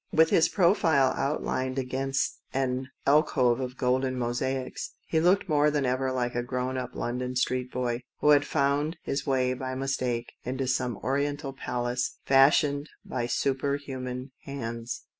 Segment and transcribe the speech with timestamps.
[0.11, 6.11] With his profile outlined against an alcove of golden mosaics, he looked more than ever
[6.11, 10.65] like a grown up London street boy, who had found his way, by mistake, into
[10.65, 15.03] some Oriental palace fashioned by super human hands.